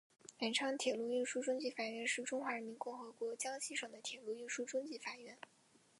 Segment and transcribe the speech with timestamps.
[0.39, 5.37] 南昌铁路运输中级法院是中华人民共和国江西省的铁路运输中级法院。